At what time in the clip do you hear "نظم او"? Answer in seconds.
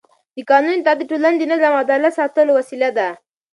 1.51-1.81